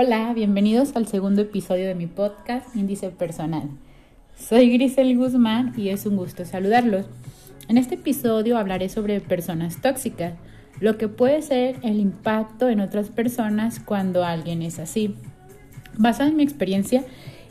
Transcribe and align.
Hola, 0.00 0.32
bienvenidos 0.32 0.94
al 0.94 1.08
segundo 1.08 1.42
episodio 1.42 1.88
de 1.88 1.96
mi 1.96 2.06
podcast 2.06 2.76
Índice 2.76 3.10
Personal. 3.10 3.68
Soy 4.38 4.70
Grisel 4.70 5.16
Guzmán 5.16 5.74
y 5.76 5.88
es 5.88 6.06
un 6.06 6.14
gusto 6.14 6.44
saludarlos. 6.44 7.06
En 7.66 7.78
este 7.78 7.96
episodio 7.96 8.58
hablaré 8.58 8.90
sobre 8.90 9.20
personas 9.20 9.82
tóxicas, 9.82 10.34
lo 10.78 10.98
que 10.98 11.08
puede 11.08 11.42
ser 11.42 11.80
el 11.82 11.98
impacto 11.98 12.68
en 12.68 12.78
otras 12.78 13.08
personas 13.08 13.80
cuando 13.80 14.24
alguien 14.24 14.62
es 14.62 14.78
así. 14.78 15.16
Basado 15.96 16.30
en 16.30 16.36
mi 16.36 16.44
experiencia 16.44 17.02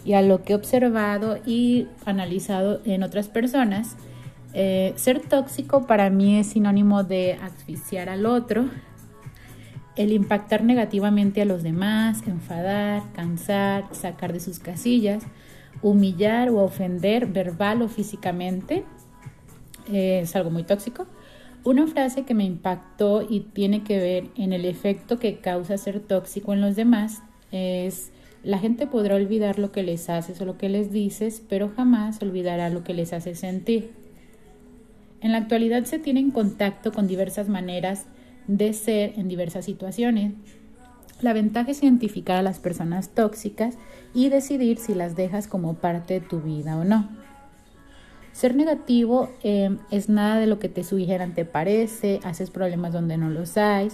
y 0.05 0.13
a 0.13 0.21
lo 0.21 0.43
que 0.43 0.53
he 0.53 0.55
observado 0.55 1.39
y 1.45 1.87
analizado 2.05 2.79
en 2.85 3.03
otras 3.03 3.27
personas, 3.27 3.97
eh, 4.53 4.93
ser 4.95 5.19
tóxico 5.19 5.85
para 5.85 6.09
mí 6.09 6.39
es 6.39 6.47
sinónimo 6.47 7.03
de 7.03 7.33
asfixiar 7.41 8.07
al 8.07 8.25
otro, 8.25 8.69
el 9.97 10.13
impactar 10.13 10.63
negativamente 10.63 11.41
a 11.41 11.45
los 11.45 11.63
demás, 11.63 12.21
enfadar, 12.27 13.03
cansar, 13.13 13.85
sacar 13.91 14.31
de 14.31 14.39
sus 14.39 14.59
casillas, 14.59 15.23
humillar 15.81 16.49
o 16.49 16.59
ofender 16.59 17.25
verbal 17.25 17.81
o 17.81 17.87
físicamente, 17.87 18.83
eh, 19.91 20.21
es 20.21 20.35
algo 20.35 20.51
muy 20.51 20.63
tóxico. 20.63 21.07
Una 21.63 21.87
frase 21.87 22.23
que 22.23 22.35
me 22.35 22.45
impactó 22.45 23.25
y 23.27 23.41
tiene 23.41 23.83
que 23.83 23.97
ver 23.97 24.27
en 24.37 24.53
el 24.53 24.65
efecto 24.65 25.19
que 25.19 25.39
causa 25.39 25.77
ser 25.77 25.99
tóxico 25.99 26.53
en 26.53 26.61
los 26.61 26.75
demás 26.75 27.23
es 27.51 28.11
la 28.43 28.59
gente 28.59 28.87
podrá 28.87 29.15
olvidar 29.15 29.57
lo 29.57 29.71
que 29.71 29.83
les 29.83 30.09
haces 30.09 30.39
o 30.39 30.45
lo 30.45 30.57
que 30.57 30.69
les 30.69 30.91
dices, 30.91 31.41
pero 31.49 31.69
jamás 31.75 32.21
olvidará 32.21 32.69
lo 32.69 32.83
que 32.83 32.93
les 32.93 33.11
hace 33.13 33.35
sentir. 33.35 33.91
En 35.21 35.31
la 35.31 35.39
actualidad 35.39 35.83
se 35.85 35.97
tiene 35.97 36.19
en 36.19 36.31
contacto 36.31 36.91
con 36.91 37.07
diversas 37.07 37.49
maneras 37.49 38.05
de 38.47 38.73
ser 38.73 39.13
en 39.17 39.27
diversas 39.27 39.65
situaciones. 39.65 40.33
La 41.21 41.33
ventaja 41.33 41.71
es 41.71 41.83
identificar 41.83 42.37
a 42.37 42.41
las 42.41 42.59
personas 42.59 43.09
tóxicas 43.09 43.75
y 44.13 44.29
decidir 44.29 44.77
si 44.77 44.93
las 44.93 45.15
dejas 45.15 45.47
como 45.47 45.75
parte 45.75 46.15
de 46.15 46.21
tu 46.21 46.41
vida 46.41 46.77
o 46.77 46.83
no. 46.83 47.09
Ser 48.33 48.55
negativo 48.55 49.31
em, 49.41 49.79
es 49.89 50.09
nada 50.09 50.39
de 50.39 50.45
lo 50.45 50.59
que 50.59 50.69
te 50.69 50.83
sugieran 50.83 51.33
te 51.33 51.43
parece, 51.43 52.19
haces 52.23 52.51
problemas 52.51 52.93
donde 52.93 53.17
no 53.17 53.29
los 53.29 53.57
hay, 53.57 53.89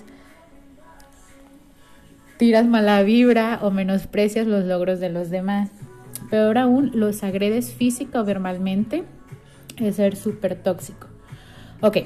tiras 2.37 2.65
mala 2.65 3.03
vibra 3.03 3.59
o 3.61 3.71
menosprecias 3.71 4.45
los 4.45 4.65
logros 4.65 4.99
de 4.99 5.09
los 5.09 5.29
demás. 5.29 5.69
Peor 6.29 6.57
aún, 6.57 6.91
los 6.93 7.23
agredes 7.23 7.71
física 7.71 8.19
o 8.19 8.25
verbalmente, 8.25 9.05
es 9.77 9.95
ser 9.95 10.17
súper 10.17 10.61
tóxico. 10.61 11.07
Ok, 11.79 11.99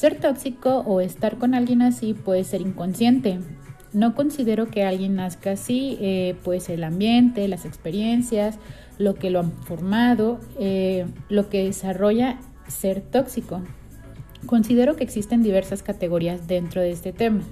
ser 0.00 0.14
tóxico 0.18 0.78
o 0.86 1.02
estar 1.02 1.36
con 1.36 1.54
alguien 1.54 1.82
así 1.82 2.14
puede 2.14 2.42
ser 2.44 2.62
inconsciente. 2.62 3.38
No 3.92 4.14
considero 4.14 4.70
que 4.70 4.82
alguien 4.82 5.16
nazca 5.16 5.50
así, 5.50 5.98
eh, 6.00 6.36
pues 6.42 6.70
el 6.70 6.84
ambiente, 6.84 7.46
las 7.48 7.66
experiencias, 7.66 8.58
lo 8.96 9.14
que 9.16 9.28
lo 9.28 9.40
han 9.40 9.52
formado, 9.52 10.40
eh, 10.58 11.04
lo 11.28 11.50
que 11.50 11.64
desarrolla 11.64 12.38
ser 12.66 13.02
tóxico. 13.02 13.60
Considero 14.46 14.96
que 14.96 15.04
existen 15.04 15.42
diversas 15.42 15.82
categorías 15.82 16.46
dentro 16.46 16.80
de 16.80 16.92
este 16.92 17.12
tema. 17.12 17.42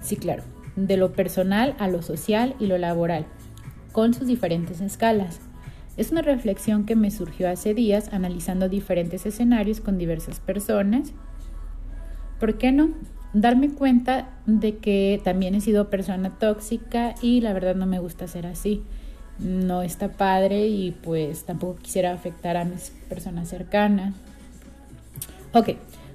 Sí, 0.00 0.14
claro, 0.14 0.44
de 0.76 0.96
lo 0.96 1.12
personal 1.14 1.74
a 1.80 1.88
lo 1.88 2.02
social 2.02 2.54
y 2.60 2.66
lo 2.66 2.78
laboral, 2.78 3.26
con 3.90 4.14
sus 4.14 4.28
diferentes 4.28 4.80
escalas. 4.80 5.40
Es 5.96 6.12
una 6.12 6.22
reflexión 6.22 6.86
que 6.86 6.94
me 6.94 7.10
surgió 7.10 7.50
hace 7.50 7.74
días 7.74 8.12
analizando 8.12 8.68
diferentes 8.68 9.26
escenarios 9.26 9.80
con 9.80 9.98
diversas 9.98 10.38
personas 10.38 11.12
¿Por 12.38 12.58
qué 12.58 12.72
no? 12.72 12.90
Darme 13.32 13.70
cuenta 13.70 14.30
de 14.46 14.78
que 14.78 15.20
también 15.22 15.54
he 15.54 15.60
sido 15.60 15.90
persona 15.90 16.30
tóxica 16.38 17.14
y 17.20 17.40
la 17.40 17.52
verdad 17.52 17.74
no 17.74 17.86
me 17.86 17.98
gusta 17.98 18.26
ser 18.26 18.46
así. 18.46 18.82
No 19.38 19.82
está 19.82 20.12
padre 20.12 20.66
y 20.66 20.92
pues 20.92 21.44
tampoco 21.44 21.76
quisiera 21.76 22.12
afectar 22.12 22.56
a 22.56 22.64
mis 22.64 22.90
personas 23.08 23.48
cercanas. 23.48 24.14
Ok, 25.52 25.70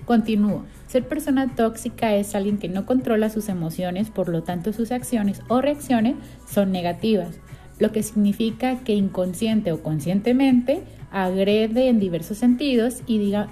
continúo. 0.06 0.64
Ser 0.88 1.08
persona 1.08 1.56
tóxica 1.56 2.14
es 2.16 2.36
alguien 2.36 2.58
que 2.58 2.70
no 2.70 2.86
controla 2.86 3.30
sus 3.30 3.50
emociones, 3.50 4.10
por 4.10 4.30
lo 4.30 4.44
tanto 4.44 4.74
sus 4.74 4.92
acciones 4.92 5.42
o 5.48 5.62
reacciones 5.62 6.16
son 6.48 6.72
negativas, 6.72 7.40
lo 7.80 7.92
que 7.92 8.04
significa 8.04 8.80
que 8.84 8.94
inconsciente 8.94 9.72
o 9.72 9.82
conscientemente 9.82 10.84
agrede 11.12 11.90
en 11.90 12.00
diversos 12.00 12.38
sentidos 12.38 13.02
y 13.08 13.18
diga, 13.18 13.50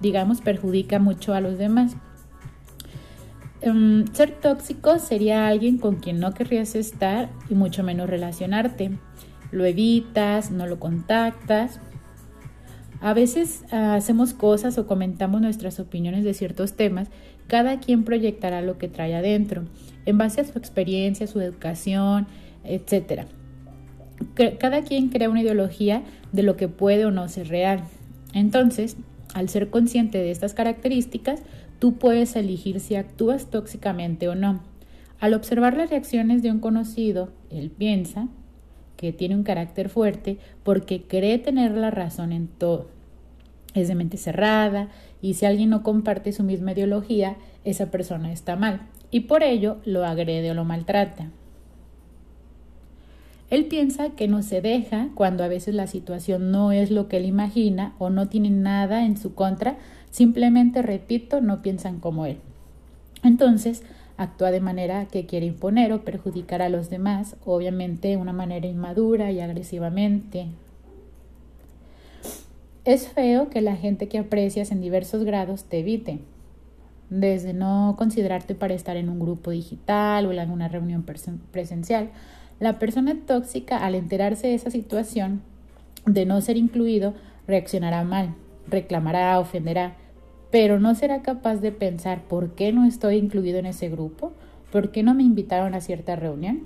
digamos 0.00 0.40
perjudica 0.40 0.98
mucho 0.98 1.34
a 1.34 1.40
los 1.40 1.58
demás. 1.58 1.96
Em, 3.66 4.04
ser 4.12 4.30
tóxico 4.30 5.00
sería 5.00 5.48
alguien 5.48 5.78
con 5.78 5.96
quien 5.96 6.20
no 6.20 6.32
querrías 6.32 6.76
estar 6.76 7.28
y 7.50 7.56
mucho 7.56 7.82
menos 7.82 8.08
relacionarte. 8.08 8.92
Lo 9.50 9.64
evitas, 9.64 10.52
no 10.52 10.68
lo 10.68 10.78
contactas. 10.78 11.80
A 13.00 13.12
veces 13.12 13.64
ah, 13.72 13.96
hacemos 13.96 14.34
cosas 14.34 14.78
o 14.78 14.86
comentamos 14.86 15.40
nuestras 15.40 15.80
opiniones 15.80 16.22
de 16.22 16.32
ciertos 16.32 16.74
temas. 16.74 17.08
Cada 17.48 17.80
quien 17.80 18.04
proyectará 18.04 18.62
lo 18.62 18.78
que 18.78 18.86
trae 18.86 19.16
adentro, 19.16 19.64
en 20.04 20.16
base 20.16 20.40
a 20.40 20.44
su 20.44 20.56
experiencia, 20.56 21.26
su 21.26 21.40
educación, 21.40 22.28
etc. 22.62 23.24
Cada 24.60 24.82
quien 24.82 25.08
crea 25.08 25.28
una 25.28 25.42
ideología 25.42 26.04
de 26.30 26.44
lo 26.44 26.56
que 26.56 26.68
puede 26.68 27.04
o 27.04 27.10
no 27.10 27.28
ser 27.28 27.48
real. 27.48 27.82
Entonces, 28.32 28.96
al 29.34 29.48
ser 29.48 29.70
consciente 29.70 30.18
de 30.18 30.30
estas 30.30 30.54
características, 30.54 31.42
Tú 31.78 31.94
puedes 31.94 32.36
elegir 32.36 32.80
si 32.80 32.96
actúas 32.96 33.50
tóxicamente 33.50 34.28
o 34.28 34.34
no. 34.34 34.60
Al 35.20 35.34
observar 35.34 35.76
las 35.76 35.90
reacciones 35.90 36.42
de 36.42 36.50
un 36.50 36.60
conocido, 36.60 37.30
él 37.50 37.70
piensa 37.70 38.28
que 38.96 39.12
tiene 39.12 39.34
un 39.34 39.42
carácter 39.42 39.88
fuerte 39.88 40.38
porque 40.62 41.02
cree 41.02 41.38
tener 41.38 41.72
la 41.72 41.90
razón 41.90 42.32
en 42.32 42.48
todo. 42.48 42.88
Es 43.74 43.88
de 43.88 43.94
mente 43.94 44.16
cerrada 44.16 44.88
y 45.20 45.34
si 45.34 45.44
alguien 45.44 45.70
no 45.70 45.82
comparte 45.82 46.32
su 46.32 46.42
misma 46.42 46.72
ideología, 46.72 47.36
esa 47.64 47.90
persona 47.90 48.32
está 48.32 48.56
mal 48.56 48.82
y 49.10 49.20
por 49.20 49.42
ello 49.42 49.78
lo 49.84 50.04
agrede 50.04 50.50
o 50.50 50.54
lo 50.54 50.64
maltrata. 50.64 51.30
Él 53.48 53.66
piensa 53.66 54.10
que 54.10 54.26
no 54.26 54.42
se 54.42 54.60
deja 54.60 55.08
cuando 55.14 55.44
a 55.44 55.48
veces 55.48 55.74
la 55.74 55.86
situación 55.86 56.50
no 56.50 56.72
es 56.72 56.90
lo 56.90 57.08
que 57.08 57.18
él 57.18 57.26
imagina 57.26 57.94
o 57.98 58.10
no 58.10 58.28
tiene 58.28 58.50
nada 58.50 59.04
en 59.04 59.16
su 59.16 59.34
contra, 59.34 59.76
simplemente, 60.10 60.82
repito, 60.82 61.40
no 61.40 61.62
piensan 61.62 62.00
como 62.00 62.26
él. 62.26 62.38
Entonces, 63.22 63.82
actúa 64.16 64.50
de 64.50 64.60
manera 64.60 65.06
que 65.06 65.26
quiere 65.26 65.46
imponer 65.46 65.92
o 65.92 66.02
perjudicar 66.02 66.62
a 66.62 66.68
los 66.68 66.90
demás, 66.90 67.36
obviamente 67.44 68.08
de 68.08 68.16
una 68.16 68.32
manera 68.32 68.66
inmadura 68.66 69.30
y 69.30 69.40
agresivamente. 69.40 70.46
Es 72.84 73.08
feo 73.08 73.50
que 73.50 73.60
la 73.60 73.76
gente 73.76 74.08
que 74.08 74.18
aprecias 74.18 74.70
en 74.70 74.80
diversos 74.80 75.24
grados 75.24 75.64
te 75.64 75.80
evite, 75.80 76.20
desde 77.10 77.52
no 77.52 77.94
considerarte 77.98 78.54
para 78.54 78.74
estar 78.74 78.96
en 78.96 79.08
un 79.08 79.20
grupo 79.20 79.50
digital 79.50 80.26
o 80.26 80.32
en 80.32 80.38
alguna 80.38 80.68
reunión 80.68 81.04
presencial, 81.52 82.10
la 82.60 82.78
persona 82.78 83.16
tóxica, 83.26 83.84
al 83.84 83.94
enterarse 83.94 84.46
de 84.48 84.54
esa 84.54 84.70
situación 84.70 85.42
de 86.06 86.24
no 86.24 86.40
ser 86.40 86.56
incluido, 86.56 87.14
reaccionará 87.46 88.04
mal, 88.04 88.34
reclamará, 88.68 89.38
ofenderá, 89.38 89.96
pero 90.50 90.80
no 90.80 90.94
será 90.94 91.22
capaz 91.22 91.56
de 91.56 91.72
pensar 91.72 92.22
por 92.22 92.54
qué 92.54 92.72
no 92.72 92.86
estoy 92.86 93.16
incluido 93.16 93.58
en 93.58 93.66
ese 93.66 93.88
grupo, 93.88 94.32
por 94.70 94.90
qué 94.90 95.02
no 95.02 95.14
me 95.14 95.22
invitaron 95.22 95.74
a 95.74 95.80
cierta 95.80 96.16
reunión. 96.16 96.62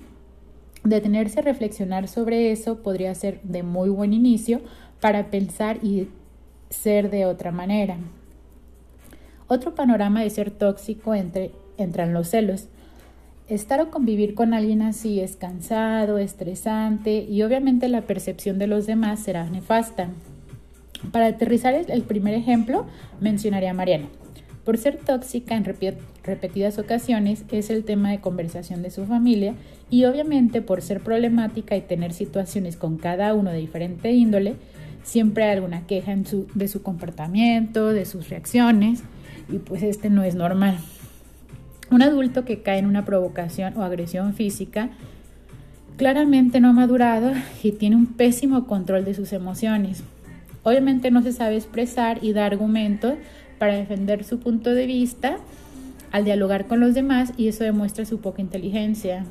Detenerse 0.85 1.41
a 1.41 1.43
reflexionar 1.43 2.09
sobre 2.09 2.53
eso 2.53 2.83
podría 2.83 3.15
ser 3.15 3.41
de 3.43 3.63
muy 3.63 3.91
buen 3.91 4.13
inicio 4.13 4.61
para 5.01 5.31
pensar 5.31 5.79
y 5.83 6.09
ser 6.71 7.11
de 7.11 7.27
otra 7.27 7.53
manera. 7.53 7.99
Otro 9.49 9.75
panorama 9.75 10.23
de 10.23 10.31
ser 10.31 10.51
tóxico 10.51 11.15
entre, 11.15 11.51
entran 11.77 12.13
los 12.13 12.29
celos. 12.29 12.69
Estar 13.51 13.81
o 13.81 13.91
convivir 13.91 14.37
con 14.37 14.55
alguien 14.55 14.81
así 14.81 15.19
es 15.19 15.35
cansado, 15.35 16.19
estresante 16.19 17.27
y 17.29 17.43
obviamente 17.43 17.89
la 17.89 18.03
percepción 18.03 18.61
de 18.61 18.69
los 18.69 18.87
demás 18.87 19.19
será 19.19 19.45
nefasta. 19.51 20.11
Para 21.11 21.27
aterrizar 21.27 21.75
el 21.75 22.03
primer 22.03 22.35
ejemplo, 22.35 22.87
mencionaría 23.21 23.73
a 23.73 23.75
Mariana. 23.75 24.07
Por 24.65 24.79
ser 24.79 24.99
tóxica 24.99 25.57
en 25.57 25.65
repetidas 25.65 26.79
ocasiones 26.79 27.43
es 27.51 27.71
el 27.71 27.83
tema 27.83 28.13
de 28.13 28.21
conversación 28.21 28.83
de 28.83 28.91
su 28.93 29.05
familia 29.05 29.57
y 29.91 30.05
obviamente 30.05 30.63
por 30.63 30.81
ser 30.81 31.01
problemática 31.01 31.77
y 31.77 31.81
tener 31.81 32.13
situaciones 32.13 32.77
con 32.77 32.99
cada 32.99 33.35
uno 33.35 33.51
de 33.51 33.59
diferente 33.59 34.13
índole, 34.13 34.55
siempre 35.03 35.43
hay 35.43 35.57
alguna 35.57 35.89
queja 35.89 36.15
de 36.55 36.69
su 36.69 36.83
comportamiento, 36.85 37.89
de 37.89 38.05
sus 38.05 38.29
reacciones 38.29 39.03
y 39.49 39.59
pues 39.59 39.83
este 39.83 40.09
no 40.09 40.23
es 40.23 40.37
normal. 40.37 40.79
Un 41.91 42.03
adulto 42.03 42.45
que 42.45 42.63
cae 42.63 42.79
en 42.79 42.87
una 42.87 43.05
provocación 43.05 43.77
o 43.77 43.83
agresión 43.83 44.35
física 44.35 44.91
claramente 45.97 46.61
no 46.61 46.69
ha 46.69 46.73
madurado 46.73 47.33
y 47.63 47.73
tiene 47.73 47.97
un 47.97 48.07
pésimo 48.07 48.67
control 48.67 49.05
de 49.05 49.15
sus 49.15 49.33
emociones. 49.33 50.05
Obviamente 50.63 51.11
no 51.11 51.21
se 51.23 51.33
sabe 51.33 51.57
expresar 51.57 52.23
y 52.23 52.33
dar 52.33 52.53
argumentos 52.53 53.15
para 53.59 53.75
defender 53.75 54.25
su 54.25 54.39
punto 54.39 54.71
de 54.71 54.87
vista 54.87 55.39
al 56.13 56.25
dialogar 56.25 56.67
con 56.67 56.81
los 56.81 56.95
demás 56.95 57.33
y 57.37 57.49
eso 57.49 57.65
demuestra 57.65 58.05
su 58.05 58.21
poca 58.21 58.41
inteligencia. 58.41 59.25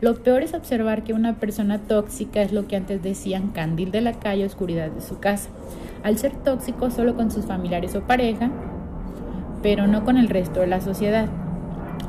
Lo 0.00 0.22
peor 0.22 0.42
es 0.42 0.54
observar 0.54 1.02
que 1.02 1.12
una 1.12 1.40
persona 1.40 1.78
tóxica 1.78 2.42
es 2.42 2.52
lo 2.52 2.68
que 2.68 2.76
antes 2.76 3.02
decían 3.02 3.48
candil 3.48 3.90
de 3.90 4.00
la 4.00 4.12
calle, 4.12 4.44
oscuridad 4.44 4.90
de 4.90 5.00
su 5.00 5.18
casa. 5.18 5.48
Al 6.04 6.18
ser 6.18 6.36
tóxico 6.36 6.90
solo 6.90 7.16
con 7.16 7.32
sus 7.32 7.46
familiares 7.46 7.96
o 7.96 8.02
pareja, 8.02 8.50
pero 9.62 9.86
no 9.86 10.04
con 10.04 10.16
el 10.16 10.28
resto 10.28 10.60
de 10.60 10.66
la 10.66 10.80
sociedad. 10.80 11.28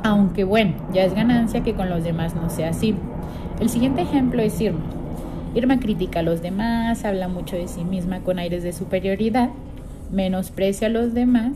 Aunque 0.04 0.44
bueno, 0.44 0.74
ya 0.94 1.04
es 1.04 1.14
ganancia 1.14 1.64
que 1.64 1.74
con 1.74 1.90
los 1.90 2.04
demás 2.04 2.36
no 2.36 2.50
sea 2.50 2.70
así. 2.70 2.96
El 3.60 3.70
siguiente 3.70 4.02
ejemplo 4.02 4.42
es 4.42 4.60
Irma. 4.62 4.80
Irma 5.56 5.80
critica 5.80 6.20
a 6.20 6.24
los 6.24 6.42
demás, 6.42 7.04
habla 7.06 7.28
mucho 7.28 7.56
de 7.56 7.68
sí 7.68 7.84
misma 7.84 8.20
con 8.20 8.40
aires 8.40 8.64
de 8.64 8.72
superioridad, 8.72 9.50
menosprecia 10.12 10.88
a 10.88 10.92
los 10.92 11.14
demás 11.14 11.54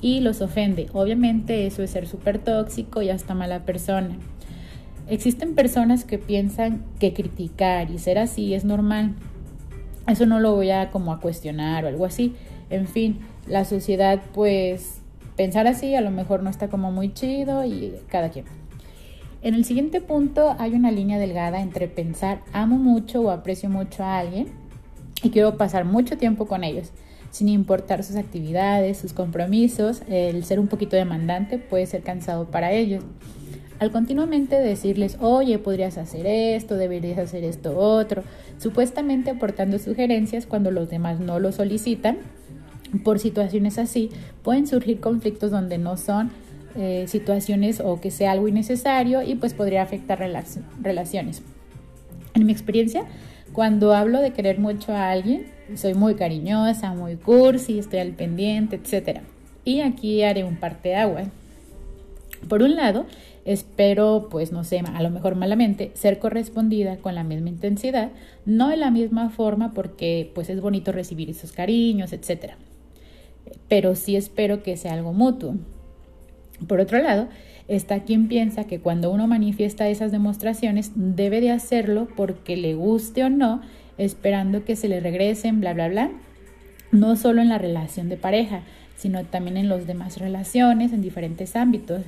y 0.00 0.20
los 0.20 0.40
ofende. 0.40 0.88
Obviamente 0.92 1.66
eso 1.66 1.82
es 1.82 1.90
ser 1.90 2.06
súper 2.06 2.38
tóxico 2.38 3.02
y 3.02 3.10
hasta 3.10 3.34
mala 3.34 3.60
persona. 3.60 4.16
Existen 5.08 5.54
personas 5.54 6.04
que 6.04 6.18
piensan 6.18 6.84
que 7.00 7.12
criticar 7.12 7.90
y 7.90 7.98
ser 7.98 8.18
así 8.18 8.54
es 8.54 8.64
normal. 8.64 9.14
Eso 10.06 10.24
no 10.26 10.40
lo 10.40 10.54
voy 10.54 10.70
a 10.70 10.90
como 10.90 11.12
a 11.12 11.20
cuestionar 11.20 11.84
o 11.84 11.88
algo 11.88 12.06
así. 12.06 12.34
En 12.70 12.86
fin, 12.86 13.18
la 13.46 13.64
sociedad 13.64 14.20
pues 14.32 15.01
pensar 15.36 15.66
así 15.66 15.94
a 15.94 16.00
lo 16.00 16.10
mejor 16.10 16.42
no 16.42 16.50
está 16.50 16.68
como 16.68 16.90
muy 16.92 17.12
chido 17.12 17.64
y 17.64 17.94
cada 18.08 18.30
quien. 18.30 18.44
En 19.42 19.54
el 19.54 19.64
siguiente 19.64 20.00
punto 20.00 20.54
hay 20.58 20.72
una 20.74 20.90
línea 20.92 21.18
delgada 21.18 21.60
entre 21.60 21.88
pensar 21.88 22.42
amo 22.52 22.76
mucho 22.76 23.22
o 23.22 23.30
aprecio 23.30 23.68
mucho 23.68 24.04
a 24.04 24.18
alguien 24.18 24.48
y 25.22 25.30
quiero 25.30 25.56
pasar 25.56 25.84
mucho 25.84 26.16
tiempo 26.16 26.46
con 26.46 26.62
ellos, 26.62 26.92
sin 27.30 27.48
importar 27.48 28.04
sus 28.04 28.16
actividades, 28.16 28.98
sus 28.98 29.12
compromisos, 29.12 30.02
el 30.08 30.44
ser 30.44 30.60
un 30.60 30.68
poquito 30.68 30.96
demandante 30.96 31.58
puede 31.58 31.86
ser 31.86 32.02
cansado 32.02 32.46
para 32.50 32.72
ellos. 32.72 33.02
Al 33.80 33.90
continuamente 33.90 34.60
decirles, 34.60 35.16
oye, 35.20 35.58
podrías 35.58 35.98
hacer 35.98 36.24
esto, 36.26 36.76
deberías 36.76 37.18
hacer 37.18 37.42
esto 37.42 37.76
otro, 37.76 38.22
supuestamente 38.58 39.30
aportando 39.30 39.80
sugerencias 39.80 40.46
cuando 40.46 40.70
los 40.70 40.88
demás 40.88 41.18
no 41.18 41.40
lo 41.40 41.50
solicitan, 41.50 42.18
por 42.98 43.18
situaciones 43.18 43.78
así 43.78 44.10
pueden 44.42 44.66
surgir 44.66 45.00
conflictos 45.00 45.50
donde 45.50 45.78
no 45.78 45.96
son 45.96 46.30
eh, 46.74 47.04
situaciones 47.06 47.80
o 47.80 48.00
que 48.00 48.10
sea 48.10 48.32
algo 48.32 48.48
innecesario 48.48 49.22
y 49.22 49.34
pues 49.34 49.54
podría 49.54 49.82
afectar 49.82 50.18
relaciones. 50.18 51.42
En 52.34 52.46
mi 52.46 52.52
experiencia, 52.52 53.04
cuando 53.52 53.92
hablo 53.92 54.20
de 54.20 54.32
querer 54.32 54.58
mucho 54.58 54.92
a 54.92 55.10
alguien, 55.10 55.46
soy 55.74 55.94
muy 55.94 56.14
cariñosa, 56.14 56.94
muy 56.94 57.16
cursi, 57.16 57.78
estoy 57.78 57.98
al 57.98 58.12
pendiente, 58.12 58.76
etc. 58.82 59.20
Y 59.64 59.80
aquí 59.80 60.22
haré 60.22 60.44
un 60.44 60.56
parte 60.56 60.96
agua. 60.96 61.24
Por 62.48 62.62
un 62.62 62.74
lado, 62.74 63.04
espero, 63.44 64.28
pues 64.30 64.50
no 64.50 64.64
sé, 64.64 64.80
a 64.80 65.02
lo 65.02 65.10
mejor 65.10 65.34
malamente, 65.34 65.90
ser 65.94 66.18
correspondida 66.18 66.96
con 66.96 67.14
la 67.14 67.22
misma 67.22 67.50
intensidad, 67.50 68.10
no 68.46 68.70
de 68.70 68.78
la 68.78 68.90
misma 68.90 69.28
forma 69.28 69.72
porque 69.74 70.30
pues 70.34 70.48
es 70.48 70.60
bonito 70.60 70.90
recibir 70.90 71.28
esos 71.28 71.52
cariños, 71.52 72.12
etc 72.14 72.54
pero 73.68 73.94
sí 73.94 74.16
espero 74.16 74.62
que 74.62 74.76
sea 74.76 74.94
algo 74.94 75.12
mutuo. 75.12 75.56
Por 76.66 76.80
otro 76.80 76.98
lado, 76.98 77.28
está 77.68 78.00
quien 78.00 78.28
piensa 78.28 78.64
que 78.64 78.80
cuando 78.80 79.10
uno 79.10 79.26
manifiesta 79.26 79.88
esas 79.88 80.12
demostraciones 80.12 80.92
debe 80.94 81.40
de 81.40 81.50
hacerlo 81.50 82.08
porque 82.16 82.56
le 82.56 82.74
guste 82.74 83.24
o 83.24 83.30
no, 83.30 83.62
esperando 83.98 84.64
que 84.64 84.76
se 84.76 84.88
le 84.88 85.00
regresen, 85.00 85.60
bla, 85.60 85.74
bla, 85.74 85.88
bla, 85.88 86.10
no 86.90 87.16
solo 87.16 87.40
en 87.40 87.48
la 87.48 87.58
relación 87.58 88.08
de 88.08 88.16
pareja, 88.16 88.62
sino 88.96 89.24
también 89.24 89.56
en 89.56 89.68
las 89.68 89.86
demás 89.86 90.18
relaciones, 90.18 90.92
en 90.92 91.02
diferentes 91.02 91.56
ámbitos. 91.56 92.02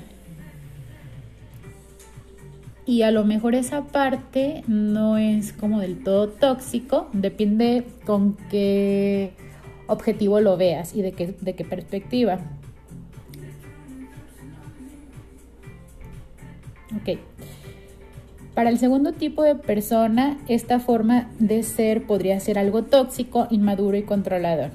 Y 2.86 3.02
a 3.02 3.10
lo 3.10 3.24
mejor 3.24 3.54
esa 3.54 3.84
parte 3.84 4.62
no 4.66 5.16
es 5.16 5.54
como 5.54 5.80
del 5.80 6.02
todo 6.04 6.28
tóxico, 6.28 7.08
depende 7.14 7.84
con 8.04 8.36
qué 8.50 9.32
objetivo 9.86 10.40
lo 10.40 10.56
veas 10.56 10.94
y 10.94 11.02
de 11.02 11.12
qué, 11.12 11.34
de 11.40 11.54
qué 11.54 11.64
perspectiva. 11.64 12.38
Ok. 16.96 17.18
Para 18.54 18.70
el 18.70 18.78
segundo 18.78 19.12
tipo 19.12 19.42
de 19.42 19.56
persona, 19.56 20.38
esta 20.46 20.78
forma 20.78 21.28
de 21.40 21.62
ser 21.64 22.06
podría 22.06 22.38
ser 22.38 22.56
algo 22.56 22.84
tóxico, 22.84 23.48
inmaduro 23.50 23.96
y 23.96 24.02
controlador. 24.02 24.70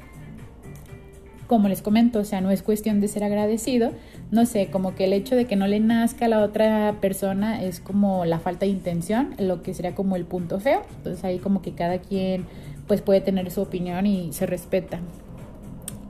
Como 1.48 1.70
les 1.70 1.82
comento, 1.82 2.20
o 2.20 2.26
sea, 2.26 2.42
no 2.42 2.52
es 2.52 2.62
cuestión 2.62 3.00
de 3.00 3.08
ser 3.08 3.24
agradecido, 3.24 3.92
no 4.32 4.46
sé, 4.46 4.68
como 4.68 4.94
que 4.94 5.06
el 5.06 5.14
hecho 5.14 5.36
de 5.36 5.46
que 5.46 5.56
no 5.56 5.66
le 5.66 5.80
nazca 5.80 6.26
a 6.26 6.28
la 6.28 6.44
otra 6.44 6.98
persona 7.02 7.64
es 7.64 7.80
como 7.80 8.26
la 8.26 8.40
falta 8.40 8.66
de 8.66 8.72
intención, 8.72 9.34
lo 9.40 9.64
que 9.64 9.74
sería 9.74 9.96
como 9.96 10.16
el 10.18 10.26
punto 10.26 10.60
feo. 10.60 10.82
Entonces 10.98 11.24
ahí 11.24 11.40
como 11.40 11.62
que 11.62 11.72
cada 11.72 12.00
quien 12.00 12.46
pues 12.90 13.02
puede 13.02 13.22
tener 13.22 13.52
su 13.52 13.62
opinión 13.62 14.08
y 14.08 14.34
se 14.34 14.48
respeta. 14.48 15.00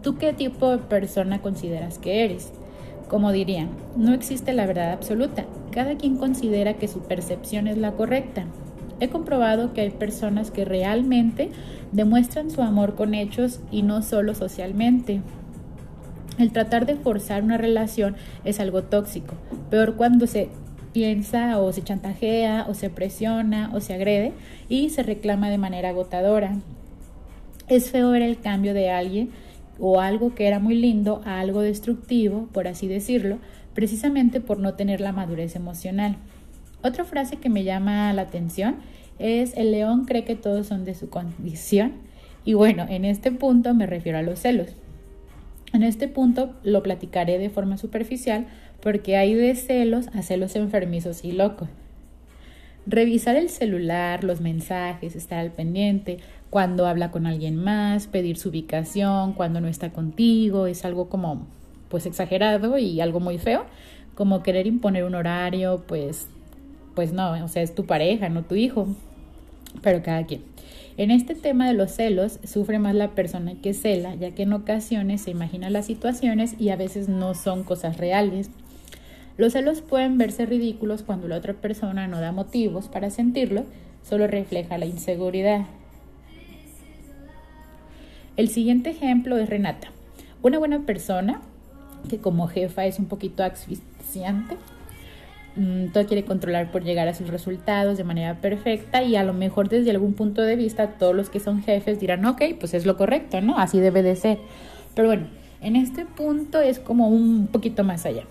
¿Tú 0.01 0.17
qué 0.17 0.31
tipo 0.31 0.71
de 0.71 0.77
persona 0.77 1.41
consideras 1.41 1.99
que 1.99 2.23
eres? 2.23 2.53
Como 3.09 3.33
dirían, 3.33 3.69
no 3.97 4.13
existe 4.13 4.53
la 4.53 4.65
verdad 4.65 4.93
absoluta. 4.93 5.43
Cada 5.71 5.97
quien 5.97 6.15
considera 6.15 6.75
que 6.75 6.87
su 6.87 7.01
percepción 7.01 7.67
es 7.67 7.77
la 7.77 7.91
correcta. 7.91 8.45
He 9.01 9.09
comprobado 9.09 9.73
que 9.73 9.81
hay 9.81 9.89
personas 9.89 10.51
que 10.51 10.63
realmente 10.63 11.51
demuestran 11.91 12.49
su 12.49 12.61
amor 12.61 12.95
con 12.95 13.13
hechos 13.13 13.59
y 13.71 13.81
no 13.81 14.01
solo 14.01 14.33
socialmente. 14.33 15.21
El 16.37 16.53
tratar 16.53 16.85
de 16.85 16.95
forzar 16.95 17.43
una 17.43 17.57
relación 17.57 18.15
es 18.45 18.61
algo 18.61 18.83
tóxico, 18.83 19.33
peor 19.69 19.95
cuando 19.97 20.27
se 20.27 20.49
piensa 20.93 21.59
o 21.59 21.71
se 21.71 21.83
chantajea 21.83 22.65
o 22.67 22.73
se 22.73 22.89
presiona 22.89 23.71
o 23.73 23.81
se 23.81 23.93
agrede 23.93 24.33
y 24.67 24.89
se 24.89 25.03
reclama 25.03 25.49
de 25.49 25.57
manera 25.57 25.89
agotadora. 25.89 26.57
Es 27.67 27.91
feo 27.91 28.11
ver 28.11 28.21
el 28.21 28.39
cambio 28.39 28.73
de 28.73 28.89
alguien 28.89 29.29
o 29.79 30.01
algo 30.01 30.35
que 30.35 30.47
era 30.47 30.59
muy 30.59 30.75
lindo 30.75 31.21
a 31.25 31.39
algo 31.39 31.61
destructivo, 31.61 32.47
por 32.51 32.67
así 32.67 32.87
decirlo, 32.87 33.37
precisamente 33.73 34.41
por 34.41 34.59
no 34.59 34.73
tener 34.73 35.01
la 35.01 35.11
madurez 35.11 35.55
emocional. 35.55 36.17
Otra 36.83 37.05
frase 37.05 37.37
que 37.37 37.49
me 37.49 37.63
llama 37.63 38.11
la 38.13 38.23
atención 38.23 38.77
es 39.19 39.55
el 39.55 39.71
león 39.71 40.05
cree 40.05 40.23
que 40.23 40.35
todos 40.35 40.67
son 40.67 40.85
de 40.85 40.95
su 40.95 41.09
condición 41.09 41.93
y 42.45 42.53
bueno, 42.53 42.85
en 42.89 43.05
este 43.05 43.31
punto 43.31 43.73
me 43.73 43.85
refiero 43.85 44.17
a 44.17 44.21
los 44.21 44.39
celos. 44.39 44.69
En 45.73 45.83
este 45.83 46.07
punto 46.07 46.55
lo 46.63 46.81
platicaré 46.81 47.37
de 47.37 47.49
forma 47.49 47.77
superficial 47.77 48.47
porque 48.81 49.17
hay 49.17 49.33
de 49.33 49.55
celos 49.55 50.07
a 50.13 50.21
celos 50.21 50.55
enfermizos 50.55 51.23
y 51.23 51.31
locos. 51.31 51.69
Revisar 52.85 53.35
el 53.35 53.49
celular, 53.49 54.23
los 54.23 54.41
mensajes, 54.41 55.15
estar 55.15 55.39
al 55.39 55.51
pendiente, 55.51 56.17
cuando 56.49 56.87
habla 56.87 57.11
con 57.11 57.27
alguien 57.27 57.55
más, 57.55 58.07
pedir 58.07 58.37
su 58.37 58.49
ubicación, 58.49 59.33
cuando 59.33 59.61
no 59.61 59.67
está 59.67 59.91
contigo, 59.91 60.65
es 60.65 60.85
algo 60.85 61.09
como 61.09 61.47
pues 61.89 62.05
exagerado 62.05 62.77
y 62.77 63.01
algo 63.01 63.19
muy 63.19 63.37
feo, 63.37 63.65
como 64.15 64.43
querer 64.43 64.67
imponer 64.67 65.03
un 65.03 65.15
horario, 65.15 65.83
pues 65.87 66.27
pues 66.95 67.13
no, 67.13 67.31
o 67.31 67.47
sea, 67.47 67.61
es 67.61 67.75
tu 67.75 67.85
pareja, 67.85 68.27
no 68.29 68.43
tu 68.43 68.55
hijo, 68.55 68.87
pero 69.81 70.03
cada 70.03 70.25
quien. 70.25 70.41
En 70.97 71.11
este 71.11 71.33
tema 71.33 71.65
de 71.65 71.73
los 71.73 71.91
celos 71.91 72.39
sufre 72.43 72.77
más 72.77 72.93
la 72.93 73.11
persona 73.11 73.53
que 73.61 73.73
cela, 73.73 74.15
ya 74.15 74.31
que 74.31 74.43
en 74.43 74.51
ocasiones 74.51 75.21
se 75.21 75.31
imagina 75.31 75.69
las 75.69 75.85
situaciones 75.85 76.55
y 76.59 76.69
a 76.69 76.75
veces 76.75 77.07
no 77.07 77.35
son 77.35 77.63
cosas 77.63 77.95
reales. 77.97 78.49
Los 79.39 79.53
celos 79.53 79.79
pueden 79.79 80.17
verse 80.17 80.45
ridículos 80.45 81.01
cuando 81.01 81.29
la 81.29 81.37
otra 81.37 81.53
persona 81.53 82.09
no 82.09 82.19
da 82.19 82.33
motivos 82.33 82.89
para 82.89 83.09
sentirlo, 83.09 83.63
solo 84.03 84.27
refleja 84.27 84.77
la 84.77 84.85
inseguridad. 84.85 85.61
El 88.35 88.49
siguiente 88.49 88.89
ejemplo 88.89 89.37
es 89.37 89.49
Renata, 89.49 89.91
una 90.41 90.59
buena 90.59 90.81
persona 90.81 91.39
que 92.09 92.17
como 92.17 92.49
jefa 92.49 92.85
es 92.85 92.99
un 92.99 93.05
poquito 93.05 93.41
asfixiante, 93.41 94.57
mm, 95.55 95.93
todo 95.93 96.05
quiere 96.05 96.25
controlar 96.25 96.69
por 96.69 96.83
llegar 96.83 97.07
a 97.07 97.13
sus 97.13 97.29
resultados 97.29 97.97
de 97.97 98.03
manera 98.03 98.41
perfecta 98.41 99.03
y 99.03 99.15
a 99.15 99.23
lo 99.23 99.33
mejor 99.33 99.69
desde 99.69 99.91
algún 99.91 100.15
punto 100.15 100.41
de 100.41 100.57
vista 100.57 100.97
todos 100.97 101.15
los 101.15 101.29
que 101.29 101.39
son 101.39 101.63
jefes 101.63 102.01
dirán, 102.01 102.25
ok, 102.25 102.41
pues 102.59 102.73
es 102.73 102.85
lo 102.85 102.97
correcto, 102.97 103.39
¿no? 103.39 103.57
Así 103.57 103.79
debe 103.79 104.03
de 104.03 104.17
ser. 104.17 104.37
Pero 104.95 105.07
bueno, 105.07 105.27
en 105.61 105.77
este 105.77 106.05
punto 106.05 106.59
es 106.59 106.79
como 106.79 107.07
un 107.07 107.47
poquito 107.47 107.85
más 107.85 108.05
allá 108.05 108.25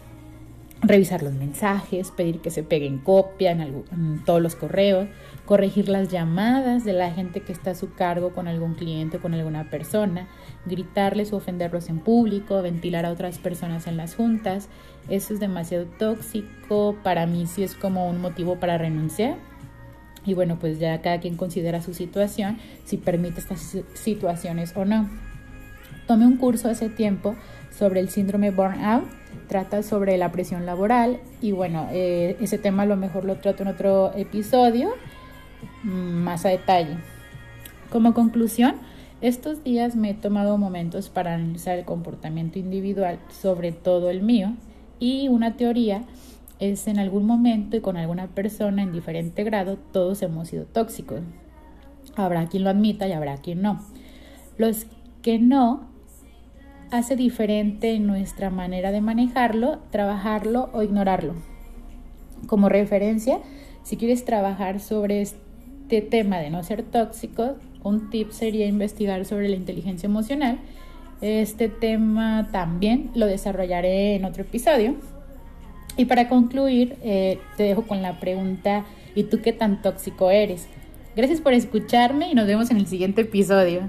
revisar 0.82 1.22
los 1.22 1.32
mensajes, 1.32 2.10
pedir 2.10 2.40
que 2.40 2.50
se 2.50 2.62
peguen 2.62 2.98
copia 2.98 3.52
en, 3.52 4.22
todos 4.24 4.40
los 4.40 4.54
correos, 4.54 5.08
corregir 5.44 5.88
las 5.88 6.08
llamadas 6.08 6.84
de 6.84 6.92
la 6.92 7.10
gente 7.10 7.40
que 7.40 7.52
está 7.52 7.72
a 7.72 7.74
su 7.74 7.94
cargo 7.94 8.32
con 8.32 8.46
algún 8.48 8.74
cliente 8.74 9.16
o 9.16 9.20
con 9.20 9.34
alguna 9.34 9.70
persona, 9.70 10.28
gritarles 10.66 11.32
o 11.32 11.36
ofenderlos 11.36 11.88
en 11.88 11.98
público, 11.98 12.62
ventilar 12.62 13.06
a 13.06 13.10
otras 13.10 13.38
personas 13.38 13.86
en 13.86 13.96
las 13.96 14.14
juntas. 14.14 14.68
Eso 15.08 15.34
es 15.34 15.40
demasiado 15.40 15.86
tóxico, 15.98 16.96
para 17.02 17.26
mí 17.26 17.46
sí 17.46 17.62
es 17.62 17.74
como 17.74 18.08
un 18.08 18.20
motivo 18.20 18.60
para 18.60 18.78
renunciar. 18.78 19.36
Y 20.24 20.34
bueno, 20.34 20.58
pues 20.60 20.78
ya 20.78 21.00
cada 21.00 21.20
quien 21.20 21.36
considera 21.36 21.80
su 21.80 21.94
situación, 21.94 22.58
si 22.84 22.98
permite 22.98 23.40
estas 23.40 23.78
situaciones 23.94 24.74
o 24.76 24.84
no. 24.84 25.08
Tomé 26.08 26.26
un 26.26 26.38
curso 26.38 26.70
hace 26.70 26.88
tiempo 26.88 27.36
sobre 27.70 28.00
el 28.00 28.08
síndrome 28.08 28.50
burnout, 28.50 29.04
trata 29.46 29.82
sobre 29.82 30.16
la 30.16 30.32
presión 30.32 30.64
laboral 30.64 31.20
y 31.42 31.52
bueno, 31.52 31.86
eh, 31.92 32.38
ese 32.40 32.56
tema 32.56 32.84
a 32.84 32.86
lo 32.86 32.96
mejor 32.96 33.26
lo 33.26 33.36
trato 33.36 33.62
en 33.62 33.68
otro 33.68 34.14
episodio 34.16 34.88
mm, 35.82 35.88
más 35.90 36.46
a 36.46 36.48
detalle. 36.48 36.96
Como 37.90 38.14
conclusión, 38.14 38.76
estos 39.20 39.62
días 39.64 39.96
me 39.96 40.08
he 40.08 40.14
tomado 40.14 40.56
momentos 40.56 41.10
para 41.10 41.34
analizar 41.34 41.78
el 41.78 41.84
comportamiento 41.84 42.58
individual, 42.58 43.18
sobre 43.28 43.72
todo 43.72 44.08
el 44.08 44.22
mío, 44.22 44.54
y 44.98 45.28
una 45.28 45.58
teoría 45.58 46.04
es 46.58 46.88
en 46.88 46.98
algún 46.98 47.26
momento 47.26 47.76
y 47.76 47.80
con 47.82 47.98
alguna 47.98 48.28
persona 48.28 48.82
en 48.82 48.92
diferente 48.92 49.44
grado 49.44 49.76
todos 49.92 50.22
hemos 50.22 50.48
sido 50.48 50.64
tóxicos. 50.64 51.20
Habrá 52.16 52.46
quien 52.46 52.64
lo 52.64 52.70
admita 52.70 53.06
y 53.06 53.12
habrá 53.12 53.36
quien 53.36 53.60
no. 53.60 53.84
Los 54.56 54.86
que 55.20 55.38
no 55.38 55.97
hace 56.90 57.16
diferente 57.16 57.98
nuestra 57.98 58.50
manera 58.50 58.92
de 58.92 59.00
manejarlo, 59.00 59.78
trabajarlo 59.90 60.70
o 60.72 60.82
ignorarlo. 60.82 61.34
Como 62.46 62.68
referencia, 62.68 63.38
si 63.82 63.96
quieres 63.96 64.24
trabajar 64.24 64.80
sobre 64.80 65.22
este 65.22 66.00
tema 66.02 66.38
de 66.38 66.50
no 66.50 66.62
ser 66.62 66.82
tóxico, 66.82 67.56
un 67.82 68.10
tip 68.10 68.30
sería 68.30 68.66
investigar 68.66 69.24
sobre 69.24 69.48
la 69.48 69.56
inteligencia 69.56 70.06
emocional. 70.06 70.58
Este 71.20 71.68
tema 71.68 72.48
también 72.52 73.10
lo 73.14 73.26
desarrollaré 73.26 74.14
en 74.14 74.24
otro 74.24 74.42
episodio. 74.42 74.94
Y 75.96 76.04
para 76.04 76.28
concluir, 76.28 76.96
eh, 77.02 77.38
te 77.56 77.64
dejo 77.64 77.82
con 77.82 78.02
la 78.02 78.20
pregunta, 78.20 78.84
¿y 79.14 79.24
tú 79.24 79.40
qué 79.42 79.52
tan 79.52 79.82
tóxico 79.82 80.30
eres? 80.30 80.68
Gracias 81.16 81.40
por 81.40 81.52
escucharme 81.52 82.30
y 82.30 82.34
nos 82.34 82.46
vemos 82.46 82.70
en 82.70 82.76
el 82.76 82.86
siguiente 82.86 83.22
episodio. 83.22 83.88